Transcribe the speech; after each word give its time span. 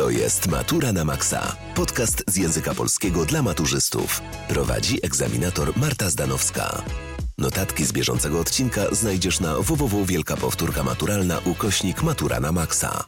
To 0.00 0.10
jest 0.10 0.48
Matura 0.48 0.92
na 0.92 1.04
Maxa. 1.04 1.56
Podcast 1.74 2.24
z 2.26 2.36
języka 2.36 2.74
polskiego 2.74 3.24
dla 3.24 3.42
maturzystów. 3.42 4.22
Prowadzi 4.48 4.98
egzaminator 5.06 5.76
Marta 5.76 6.10
Zdanowska. 6.10 6.82
Notatki 7.38 7.84
z 7.84 7.92
bieżącego 7.92 8.40
odcinka 8.40 8.94
znajdziesz 8.94 9.40
na 9.40 9.54
www 9.54 10.04
Wielka 10.04 10.36
Powtórka 10.36 10.82
Maturalna 10.82 11.38
ukośnik 11.44 12.02
Matura 12.02 12.40
na 12.40 12.52
Maxa. 12.52 13.04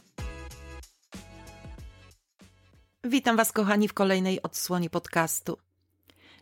Witam 3.03 3.37
Was, 3.37 3.51
kochani, 3.51 3.87
w 3.87 3.93
kolejnej 3.93 4.41
odsłonie 4.41 4.89
podcastu. 4.89 5.57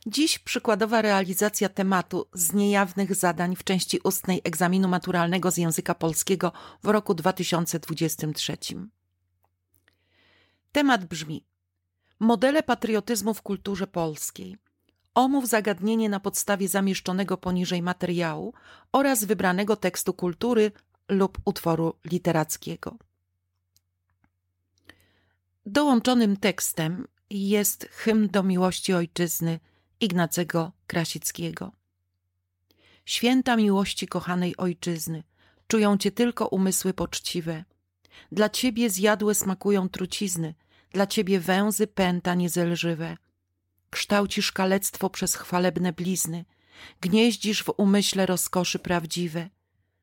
Dziś 0.06 0.40
przykładowa 0.40 1.02
realizacja 1.02 1.70
tematu 1.70 2.28
z 2.34 2.54
niejawnych 2.54 3.16
zadań 3.16 3.56
w 3.56 3.64
części 3.64 4.00
ustnej 4.04 4.42
egzaminu 4.44 4.88
maturalnego 4.88 5.52
z 5.52 5.58
języka 5.58 5.96
polskiego 5.96 6.52
w 6.84 6.88
roku 6.88 7.14
2023. 7.14 8.58
Temat 10.72 11.06
brzmi: 11.06 11.46
Modele 12.20 12.64
patriotyzmu 12.64 13.34
w 13.34 13.42
kulturze 13.42 13.88
polskiej. 13.88 14.58
Omów 15.16 15.48
zagadnienie 15.48 16.10
na 16.10 16.20
podstawie 16.20 16.68
zamieszczonego 16.68 17.38
poniżej 17.38 17.82
materiału 17.82 18.54
oraz 18.92 19.24
wybranego 19.24 19.76
tekstu 19.76 20.14
kultury 20.14 20.72
lub 21.10 21.38
utworu 21.46 21.94
literackiego. 22.06 22.98
Dołączonym 25.66 26.38
tekstem 26.38 27.08
jest 27.30 27.88
hymn 27.92 28.28
do 28.28 28.44
miłości 28.44 28.94
ojczyzny 28.94 29.60
Ignacego 30.00 30.72
Krasickiego. 30.88 31.72
Święta 33.06 33.56
miłości 33.56 34.08
kochanej 34.08 34.58
ojczyzny, 34.58 35.24
czują 35.68 35.98
cię 35.98 36.12
tylko 36.12 36.48
umysły 36.48 36.94
poczciwe. 36.94 37.66
Dla 38.32 38.50
ciebie 38.50 38.90
zjadłe 38.90 39.36
smakują 39.36 39.90
trucizny, 39.90 40.54
dla 40.92 41.08
ciebie 41.08 41.40
węzy 41.40 41.88
pęta 41.88 42.36
niezelżywe. 42.36 43.18
Kształcisz 43.90 44.52
kalectwo 44.52 45.10
przez 45.10 45.36
chwalebne 45.36 45.94
blizny, 45.94 46.46
gnieździsz 47.02 47.64
w 47.64 47.70
umyśle 47.78 48.26
rozkoszy 48.26 48.80
prawdziwe. 48.80 49.50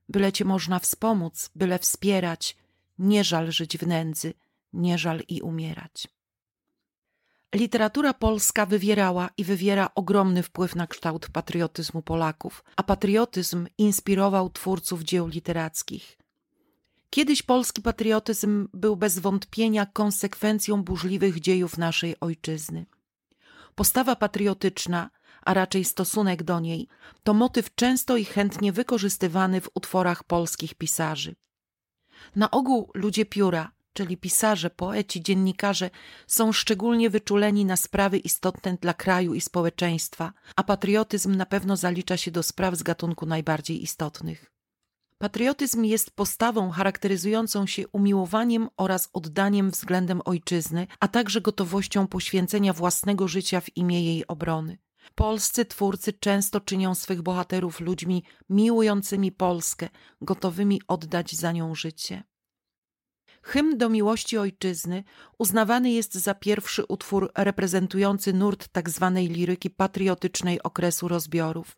Byle 0.08 0.32
cię 0.32 0.44
można 0.44 0.78
wspomóc, 0.78 1.50
byle 1.54 1.78
wspierać, 1.78 2.56
nie 2.98 3.24
żal 3.24 3.52
żyć 3.52 3.78
w 3.78 3.86
nędzy, 3.86 4.34
nie 4.72 4.98
żal 4.98 5.22
i 5.28 5.42
umierać. 5.42 6.08
Literatura 7.54 8.14
polska 8.14 8.66
wywierała 8.66 9.30
i 9.36 9.44
wywiera 9.44 9.90
ogromny 9.94 10.42
wpływ 10.42 10.76
na 10.76 10.86
kształt 10.86 11.30
patriotyzmu 11.30 12.02
Polaków, 12.02 12.64
a 12.76 12.82
patriotyzm 12.82 13.66
inspirował 13.78 14.50
twórców 14.50 15.02
dzieł 15.02 15.26
literackich. 15.26 16.17
Kiedyś 17.10 17.42
polski 17.42 17.82
patriotyzm 17.82 18.68
był 18.74 18.96
bez 18.96 19.18
wątpienia 19.18 19.86
konsekwencją 19.86 20.82
burzliwych 20.82 21.40
dziejów 21.40 21.78
naszej 21.78 22.20
ojczyzny. 22.20 22.86
Postawa 23.74 24.16
patriotyczna, 24.16 25.10
a 25.42 25.54
raczej 25.54 25.84
stosunek 25.84 26.42
do 26.42 26.60
niej, 26.60 26.88
to 27.22 27.34
motyw 27.34 27.74
często 27.74 28.16
i 28.16 28.24
chętnie 28.24 28.72
wykorzystywany 28.72 29.60
w 29.60 29.70
utworach 29.74 30.24
polskich 30.24 30.74
pisarzy. 30.74 31.34
Na 32.36 32.50
ogół 32.50 32.90
ludzie 32.94 33.26
pióra, 33.26 33.72
czyli 33.92 34.16
pisarze, 34.16 34.70
poeci, 34.70 35.22
dziennikarze, 35.22 35.90
są 36.26 36.52
szczególnie 36.52 37.10
wyczuleni 37.10 37.64
na 37.64 37.76
sprawy 37.76 38.18
istotne 38.18 38.76
dla 38.80 38.94
kraju 38.94 39.34
i 39.34 39.40
społeczeństwa, 39.40 40.32
a 40.56 40.62
patriotyzm 40.62 41.34
na 41.34 41.46
pewno 41.46 41.76
zalicza 41.76 42.16
się 42.16 42.30
do 42.30 42.42
spraw 42.42 42.76
z 42.76 42.82
gatunku 42.82 43.26
najbardziej 43.26 43.82
istotnych. 43.82 44.57
Patriotyzm 45.18 45.84
jest 45.84 46.10
postawą 46.10 46.70
charakteryzującą 46.70 47.66
się 47.66 47.88
umiłowaniem 47.88 48.68
oraz 48.76 49.08
oddaniem 49.12 49.70
względem 49.70 50.20
ojczyzny, 50.24 50.86
a 51.00 51.08
także 51.08 51.40
gotowością 51.40 52.06
poświęcenia 52.06 52.72
własnego 52.72 53.28
życia 53.28 53.60
w 53.60 53.76
imię 53.76 54.04
jej 54.04 54.26
obrony. 54.26 54.78
Polscy 55.14 55.64
twórcy 55.64 56.12
często 56.12 56.60
czynią 56.60 56.94
swych 56.94 57.22
bohaterów 57.22 57.80
ludźmi 57.80 58.22
miłującymi 58.48 59.32
Polskę, 59.32 59.88
gotowymi 60.20 60.82
oddać 60.88 61.32
za 61.32 61.52
nią 61.52 61.74
życie. 61.74 62.22
Hymn 63.42 63.78
do 63.78 63.88
miłości 63.88 64.38
ojczyzny 64.38 65.04
uznawany 65.38 65.90
jest 65.90 66.14
za 66.14 66.34
pierwszy 66.34 66.84
utwór 66.84 67.32
reprezentujący 67.36 68.32
nurt 68.32 68.68
tzw. 68.74 69.12
Tak 69.14 69.36
liryki 69.36 69.70
patriotycznej 69.70 70.62
okresu 70.62 71.08
rozbiorów. 71.08 71.76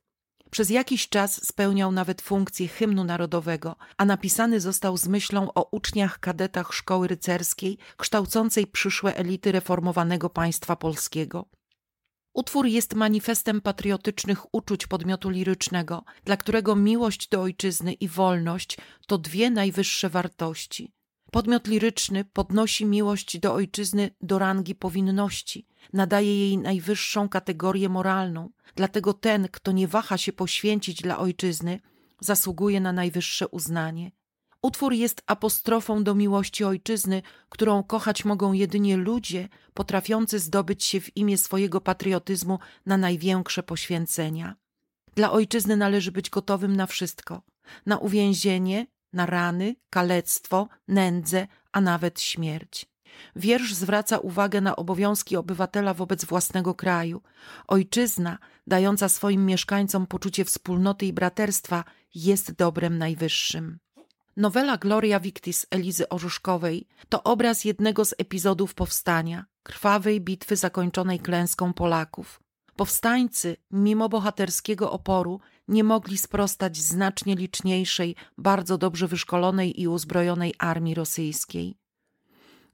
Przez 0.50 0.70
jakiś 0.70 1.08
czas 1.08 1.46
spełniał 1.46 1.92
nawet 1.92 2.22
funkcję 2.22 2.68
hymnu 2.68 3.04
narodowego, 3.04 3.76
a 3.96 4.04
napisany 4.04 4.60
został 4.60 4.96
z 4.96 5.08
myślą 5.08 5.52
o 5.54 5.68
uczniach 5.70 6.20
kadetach 6.20 6.72
szkoły 6.72 7.08
rycerskiej, 7.08 7.78
kształcącej 7.96 8.66
przyszłe 8.66 9.16
elity 9.16 9.52
reformowanego 9.52 10.30
państwa 10.30 10.76
polskiego. 10.76 11.48
Utwór 12.34 12.66
jest 12.66 12.94
manifestem 12.94 13.60
patriotycznych 13.60 14.54
uczuć 14.54 14.86
podmiotu 14.86 15.30
lirycznego, 15.30 16.04
dla 16.24 16.36
którego 16.36 16.76
miłość 16.76 17.28
do 17.28 17.42
ojczyzny 17.42 17.92
i 17.92 18.08
wolność 18.08 18.78
to 19.06 19.18
dwie 19.18 19.50
najwyższe 19.50 20.08
wartości. 20.08 20.92
Podmiot 21.32 21.66
liryczny 21.66 22.24
podnosi 22.24 22.86
miłość 22.86 23.38
do 23.38 23.54
ojczyzny 23.54 24.10
do 24.20 24.38
rangi 24.38 24.74
powinności, 24.74 25.66
nadaje 25.92 26.38
jej 26.38 26.58
najwyższą 26.58 27.28
kategorię 27.28 27.88
moralną, 27.88 28.50
dlatego 28.74 29.12
ten, 29.12 29.48
kto 29.48 29.72
nie 29.72 29.88
waha 29.88 30.18
się 30.18 30.32
poświęcić 30.32 31.02
dla 31.02 31.18
ojczyzny, 31.18 31.80
zasługuje 32.20 32.80
na 32.80 32.92
najwyższe 32.92 33.48
uznanie. 33.48 34.12
Utwór 34.62 34.92
jest 34.92 35.22
apostrofą 35.26 36.04
do 36.04 36.14
miłości 36.14 36.64
ojczyzny, 36.64 37.22
którą 37.48 37.82
kochać 37.82 38.24
mogą 38.24 38.52
jedynie 38.52 38.96
ludzie 38.96 39.48
potrafiący 39.74 40.38
zdobyć 40.38 40.84
się 40.84 41.00
w 41.00 41.16
imię 41.16 41.38
swojego 41.38 41.80
patriotyzmu 41.80 42.58
na 42.86 42.96
największe 42.96 43.62
poświęcenia. 43.62 44.56
Dla 45.14 45.32
ojczyzny 45.32 45.76
należy 45.76 46.12
być 46.12 46.30
gotowym 46.30 46.76
na 46.76 46.86
wszystko 46.86 47.42
na 47.86 47.98
uwięzienie, 47.98 48.86
na 49.12 49.26
rany, 49.26 49.76
kalectwo, 49.90 50.68
nędzę, 50.88 51.46
a 51.72 51.80
nawet 51.80 52.20
śmierć. 52.20 52.86
Wiersz 53.36 53.74
zwraca 53.74 54.18
uwagę 54.18 54.60
na 54.60 54.76
obowiązki 54.76 55.36
obywatela 55.36 55.94
wobec 55.94 56.24
własnego 56.24 56.74
kraju. 56.74 57.22
Ojczyzna, 57.68 58.38
dająca 58.66 59.08
swoim 59.08 59.46
mieszkańcom 59.46 60.06
poczucie 60.06 60.44
wspólnoty 60.44 61.06
i 61.06 61.12
braterstwa, 61.12 61.84
jest 62.14 62.52
dobrem 62.52 62.98
najwyższym. 62.98 63.78
Nowela 64.36 64.76
Gloria 64.76 65.20
Victis 65.20 65.66
Elizy 65.70 66.08
Orzuszkowej 66.08 66.86
to 67.08 67.22
obraz 67.22 67.64
jednego 67.64 68.04
z 68.04 68.14
epizodów 68.18 68.74
powstania, 68.74 69.44
krwawej 69.62 70.20
bitwy 70.20 70.56
zakończonej 70.56 71.20
klęską 71.20 71.72
Polaków. 71.72 72.40
Powstańcy, 72.76 73.56
mimo 73.70 74.08
bohaterskiego 74.08 74.92
oporu, 74.92 75.40
nie 75.68 75.84
mogli 75.84 76.18
sprostać 76.18 76.76
znacznie 76.76 77.34
liczniejszej, 77.34 78.16
bardzo 78.38 78.78
dobrze 78.78 79.08
wyszkolonej 79.08 79.80
i 79.80 79.88
uzbrojonej 79.88 80.54
armii 80.58 80.94
rosyjskiej. 80.94 81.76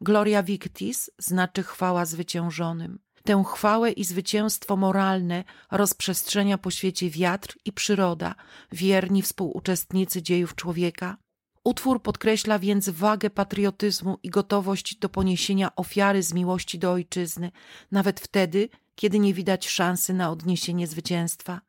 Gloria 0.00 0.42
Victis 0.42 1.10
znaczy 1.18 1.62
chwała 1.62 2.04
zwyciężonym. 2.04 2.98
Tę 3.24 3.44
chwałę 3.46 3.92
i 3.92 4.04
zwycięstwo 4.04 4.76
moralne 4.76 5.44
rozprzestrzenia 5.70 6.58
po 6.58 6.70
świecie 6.70 7.10
wiatr 7.10 7.56
i 7.64 7.72
przyroda, 7.72 8.34
wierni 8.72 9.22
współuczestnicy 9.22 10.22
dziejów 10.22 10.54
człowieka. 10.54 11.16
Utwór 11.64 12.02
podkreśla 12.02 12.58
więc 12.58 12.88
wagę 12.88 13.30
patriotyzmu 13.30 14.18
i 14.22 14.30
gotowość 14.30 14.96
do 14.96 15.08
poniesienia 15.08 15.76
ofiary 15.76 16.22
z 16.22 16.32
miłości 16.32 16.78
do 16.78 16.92
ojczyzny, 16.92 17.50
nawet 17.90 18.20
wtedy, 18.20 18.68
kiedy 18.94 19.18
nie 19.18 19.34
widać 19.34 19.68
szansy 19.68 20.14
na 20.14 20.30
odniesienie 20.30 20.86
zwycięstwa. 20.86 21.60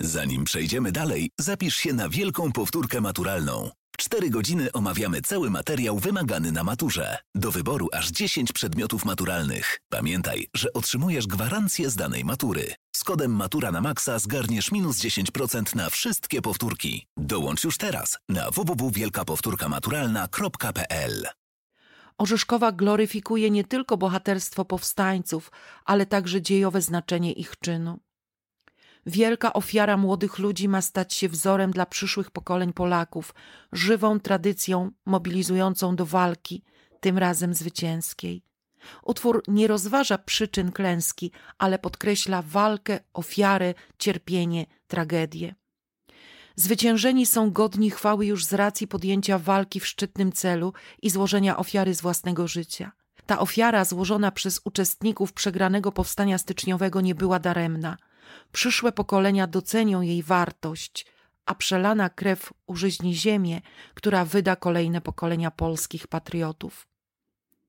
Zanim 0.00 0.44
przejdziemy 0.44 0.92
dalej, 0.92 1.30
zapisz 1.38 1.76
się 1.76 1.92
na 1.92 2.08
wielką 2.08 2.52
powtórkę 2.52 3.00
maturalną. 3.00 3.70
W 3.96 4.02
4 4.02 4.30
godziny 4.30 4.72
omawiamy 4.72 5.22
cały 5.22 5.50
materiał 5.50 5.98
wymagany 5.98 6.52
na 6.52 6.64
maturze. 6.64 7.18
Do 7.34 7.50
wyboru 7.50 7.88
aż 7.92 8.10
10 8.10 8.52
przedmiotów 8.52 9.04
maturalnych. 9.04 9.78
Pamiętaj, 9.88 10.46
że 10.54 10.72
otrzymujesz 10.72 11.26
gwarancję 11.26 11.90
z 11.90 11.96
danej 11.96 12.24
matury. 12.24 12.74
Z 12.96 13.04
kodem 13.04 13.36
Matura 13.36 13.72
na 13.72 13.80
Maxa 13.80 14.18
zgarniesz 14.18 14.72
minus 14.72 14.98
10% 14.98 15.76
na 15.76 15.90
wszystkie 15.90 16.42
powtórki. 16.42 17.06
Dołącz 17.16 17.64
już 17.64 17.78
teraz 17.78 18.18
na 18.28 18.50
www.wielkapowtórkamaturalna.pl 18.50 21.26
Orzeszkowa 22.18 22.72
gloryfikuje 22.72 23.50
nie 23.50 23.64
tylko 23.64 23.96
bohaterstwo 23.96 24.64
powstańców, 24.64 25.52
ale 25.84 26.06
także 26.06 26.42
dziejowe 26.42 26.82
znaczenie 26.82 27.32
ich 27.32 27.54
czynu. 27.60 27.98
Wielka 29.06 29.52
ofiara 29.52 29.96
młodych 29.96 30.38
ludzi 30.38 30.68
ma 30.68 30.82
stać 30.82 31.14
się 31.14 31.28
wzorem 31.28 31.70
dla 31.70 31.86
przyszłych 31.86 32.30
pokoleń 32.30 32.72
Polaków, 32.72 33.34
żywą 33.72 34.20
tradycją 34.20 34.90
mobilizującą 35.06 35.96
do 35.96 36.06
walki, 36.06 36.62
tym 37.00 37.18
razem 37.18 37.54
zwycięskiej. 37.54 38.42
Utwór 39.02 39.42
nie 39.48 39.66
rozważa 39.66 40.18
przyczyn 40.18 40.72
klęski, 40.72 41.32
ale 41.58 41.78
podkreśla 41.78 42.42
walkę, 42.42 43.00
ofiarę, 43.14 43.74
cierpienie, 43.98 44.66
tragedię. 44.88 45.54
Zwyciężeni 46.56 47.26
są 47.26 47.50
godni 47.50 47.90
chwały 47.90 48.26
już 48.26 48.44
z 48.44 48.52
racji 48.52 48.88
podjęcia 48.88 49.38
walki 49.38 49.80
w 49.80 49.86
szczytnym 49.86 50.32
celu 50.32 50.72
i 51.02 51.10
złożenia 51.10 51.56
ofiary 51.56 51.94
z 51.94 52.00
własnego 52.00 52.48
życia. 52.48 52.92
Ta 53.26 53.38
ofiara 53.38 53.84
złożona 53.84 54.30
przez 54.30 54.60
uczestników 54.64 55.32
przegranego 55.32 55.92
powstania 55.92 56.38
styczniowego 56.38 57.00
nie 57.00 57.14
była 57.14 57.38
daremna. 57.38 57.96
Przyszłe 58.52 58.92
pokolenia 58.92 59.46
docenią 59.46 60.00
jej 60.00 60.22
wartość, 60.22 61.06
a 61.46 61.54
przelana 61.54 62.10
krew 62.10 62.52
użyźni 62.66 63.14
ziemię, 63.14 63.60
która 63.94 64.24
wyda 64.24 64.56
kolejne 64.56 65.00
pokolenia 65.00 65.50
polskich 65.50 66.06
patriotów. 66.06 66.86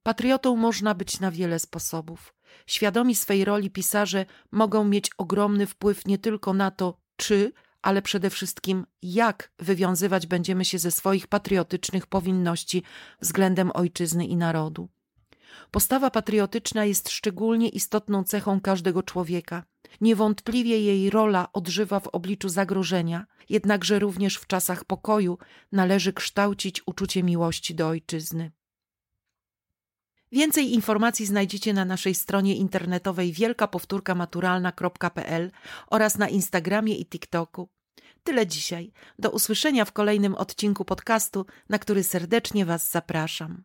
Patriotą 0.03 0.55
można 0.55 0.93
być 0.93 1.19
na 1.19 1.31
wiele 1.31 1.59
sposobów. 1.59 2.33
Świadomi 2.67 3.15
swej 3.15 3.45
roli 3.45 3.69
pisarze 3.69 4.25
mogą 4.51 4.83
mieć 4.83 5.11
ogromny 5.17 5.67
wpływ 5.67 6.05
nie 6.05 6.17
tylko 6.17 6.53
na 6.53 6.71
to, 6.71 6.97
czy, 7.15 7.53
ale 7.81 8.01
przede 8.01 8.29
wszystkim 8.29 8.85
jak 9.01 9.51
wywiązywać 9.59 10.27
będziemy 10.27 10.65
się 10.65 10.79
ze 10.79 10.91
swoich 10.91 11.27
patriotycznych 11.27 12.07
powinności 12.07 12.83
względem 13.21 13.71
ojczyzny 13.73 14.25
i 14.25 14.35
narodu. 14.35 14.89
Postawa 15.71 16.11
patriotyczna 16.11 16.85
jest 16.85 17.09
szczególnie 17.09 17.69
istotną 17.69 18.23
cechą 18.23 18.61
każdego 18.61 19.03
człowieka. 19.03 19.63
Niewątpliwie 20.01 20.81
jej 20.81 21.09
rola 21.09 21.47
odżywa 21.53 21.99
w 21.99 22.07
obliczu 22.07 22.49
zagrożenia, 22.49 23.25
jednakże 23.49 23.99
również 23.99 24.35
w 24.35 24.47
czasach 24.47 24.85
pokoju 24.85 25.37
należy 25.71 26.13
kształcić 26.13 26.81
uczucie 26.85 27.23
miłości 27.23 27.75
do 27.75 27.87
ojczyzny. 27.87 28.51
Więcej 30.31 30.73
informacji 30.73 31.25
znajdziecie 31.25 31.73
na 31.73 31.85
naszej 31.85 32.15
stronie 32.15 32.55
internetowej 32.55 33.33
wielkapowtórkamaturalna.pl 33.33 35.51
oraz 35.87 36.17
na 36.17 36.29
Instagramie 36.29 36.95
i 36.95 37.05
TikToku. 37.05 37.69
Tyle 38.23 38.47
dzisiaj. 38.47 38.91
Do 39.19 39.31
usłyszenia 39.31 39.85
w 39.85 39.91
kolejnym 39.91 40.35
odcinku 40.35 40.85
podcastu, 40.85 41.45
na 41.69 41.79
który 41.79 42.03
serdecznie 42.03 42.65
Was 42.65 42.91
zapraszam. 42.91 43.63